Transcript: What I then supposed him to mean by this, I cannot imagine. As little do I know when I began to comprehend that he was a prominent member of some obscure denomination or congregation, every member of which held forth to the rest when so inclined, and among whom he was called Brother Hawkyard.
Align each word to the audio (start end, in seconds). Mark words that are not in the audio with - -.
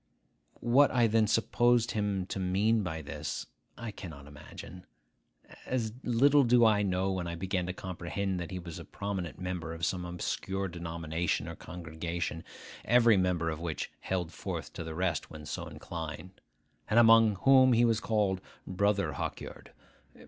What 0.61 0.89
I 0.89 1.05
then 1.05 1.27
supposed 1.27 1.91
him 1.91 2.25
to 2.25 2.39
mean 2.39 2.81
by 2.81 3.03
this, 3.03 3.45
I 3.77 3.91
cannot 3.91 4.25
imagine. 4.25 4.87
As 5.67 5.93
little 6.03 6.43
do 6.43 6.65
I 6.65 6.81
know 6.81 7.11
when 7.11 7.27
I 7.27 7.35
began 7.35 7.67
to 7.67 7.73
comprehend 7.73 8.39
that 8.39 8.49
he 8.49 8.57
was 8.57 8.79
a 8.79 8.83
prominent 8.83 9.39
member 9.39 9.75
of 9.75 9.85
some 9.85 10.03
obscure 10.03 10.67
denomination 10.69 11.47
or 11.47 11.55
congregation, 11.55 12.43
every 12.83 13.15
member 13.15 13.51
of 13.51 13.59
which 13.59 13.91
held 13.99 14.33
forth 14.33 14.73
to 14.73 14.83
the 14.83 14.95
rest 14.95 15.29
when 15.29 15.45
so 15.45 15.67
inclined, 15.67 16.41
and 16.89 16.97
among 16.97 17.35
whom 17.43 17.73
he 17.73 17.85
was 17.85 17.99
called 17.99 18.41
Brother 18.65 19.11
Hawkyard. 19.13 19.71